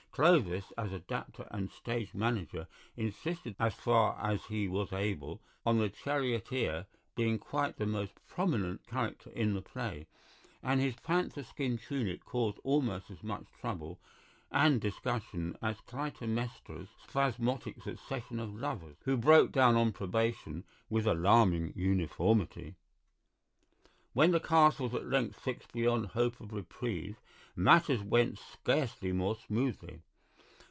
Clovis, 0.13 0.73
as 0.77 0.91
adapter 0.91 1.47
and 1.51 1.71
stage 1.71 2.13
manager, 2.13 2.67
insisted, 2.97 3.55
as 3.57 3.73
far 3.73 4.19
as 4.21 4.43
he 4.47 4.67
was 4.67 4.91
able, 4.91 5.41
on 5.65 5.77
the 5.79 5.87
charioteer 5.89 6.85
being 7.15 7.39
quite 7.39 7.77
the 7.77 7.85
most 7.85 8.11
prominent 8.27 8.85
character 8.85 9.29
in 9.29 9.53
the 9.53 9.61
play, 9.61 10.07
and 10.61 10.81
his 10.81 10.97
panther 10.97 11.43
skin 11.43 11.77
tunic 11.77 12.25
caused 12.25 12.59
almost 12.65 13.09
as 13.09 13.23
much 13.23 13.45
trouble 13.61 14.01
and 14.51 14.81
discussion 14.81 15.57
as 15.61 15.79
Clytemnestra's 15.79 16.89
spasmodic 17.07 17.81
succession 17.81 18.37
of 18.37 18.53
lovers, 18.53 18.97
who 19.05 19.15
broke 19.15 19.53
down 19.53 19.77
on 19.77 19.93
probation 19.93 20.65
with 20.89 21.07
alarming 21.07 21.71
uniformity. 21.73 22.75
When 24.13 24.31
the 24.31 24.41
cast 24.41 24.81
was 24.81 24.93
at 24.93 25.05
length 25.05 25.39
fixed 25.39 25.71
beyond 25.71 26.07
hope 26.07 26.41
of 26.41 26.51
reprieve 26.51 27.21
matters 27.55 28.01
went 28.03 28.37
scarcely 28.37 29.11
more 29.13 29.35
smoothly. 29.35 30.01